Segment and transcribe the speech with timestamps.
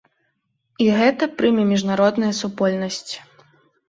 [0.85, 3.13] І гэта прыме міжнародная супольнасць.